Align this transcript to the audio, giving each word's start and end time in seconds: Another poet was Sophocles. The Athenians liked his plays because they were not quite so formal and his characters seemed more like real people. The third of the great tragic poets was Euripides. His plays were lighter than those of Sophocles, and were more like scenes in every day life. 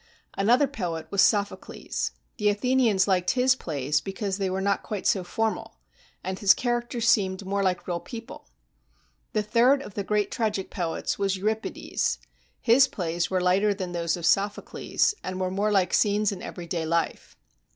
Another 0.35 0.65
poet 0.65 1.05
was 1.11 1.21
Sophocles. 1.21 2.09
The 2.37 2.49
Athenians 2.49 3.07
liked 3.07 3.29
his 3.37 3.53
plays 3.53 4.01
because 4.01 4.39
they 4.39 4.49
were 4.49 4.59
not 4.59 4.81
quite 4.81 5.05
so 5.05 5.23
formal 5.23 5.77
and 6.23 6.39
his 6.39 6.55
characters 6.55 7.07
seemed 7.07 7.45
more 7.45 7.61
like 7.61 7.87
real 7.87 7.99
people. 7.99 8.49
The 9.33 9.43
third 9.43 9.79
of 9.83 9.93
the 9.93 10.03
great 10.03 10.31
tragic 10.31 10.71
poets 10.71 11.19
was 11.19 11.35
Euripides. 11.37 12.17
His 12.59 12.87
plays 12.87 13.29
were 13.29 13.41
lighter 13.41 13.75
than 13.75 13.91
those 13.91 14.17
of 14.17 14.25
Sophocles, 14.25 15.13
and 15.23 15.39
were 15.39 15.51
more 15.51 15.71
like 15.71 15.93
scenes 15.93 16.31
in 16.31 16.41
every 16.41 16.65
day 16.65 16.87
life. 16.87 17.37